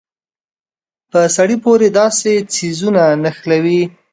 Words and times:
په 1.11 1.19
سړي 1.35 1.55
پورې 1.63 1.87
داسې 1.99 2.31
څيزونه 2.53 3.03
نښلوي. 3.23 3.81